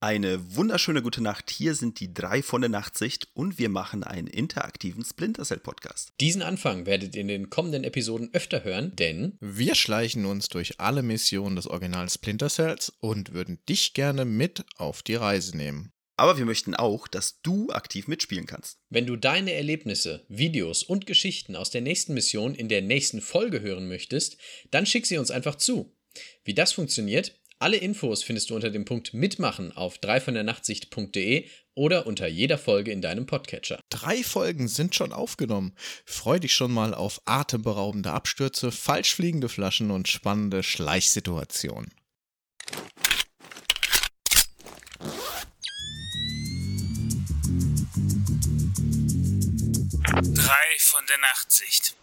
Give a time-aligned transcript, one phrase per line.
[0.00, 1.50] Eine wunderschöne gute Nacht.
[1.50, 6.12] Hier sind die drei von der Nachtsicht und wir machen einen interaktiven Splinter Cell Podcast.
[6.20, 10.78] Diesen Anfang werdet ihr in den kommenden Episoden öfter hören, denn wir schleichen uns durch
[10.78, 15.90] alle Missionen des Original Splinter Cells und würden dich gerne mit auf die Reise nehmen.
[16.16, 18.78] Aber wir möchten auch, dass du aktiv mitspielen kannst.
[18.90, 23.62] Wenn du deine Erlebnisse, Videos und Geschichten aus der nächsten Mission in der nächsten Folge
[23.62, 24.36] hören möchtest,
[24.70, 25.92] dann schick sie uns einfach zu.
[26.44, 30.44] Wie das funktioniert, alle Infos findest du unter dem Punkt Mitmachen auf 3 von der
[30.44, 33.80] Nachtsicht.de oder unter jeder Folge in deinem Podcatcher.
[33.90, 35.74] Drei Folgen sind schon aufgenommen.
[36.04, 41.90] Freu dich schon mal auf atemberaubende Abstürze, falsch fliegende Flaschen und spannende Schleichsituationen.
[50.34, 51.96] Drei von der Nachtsicht.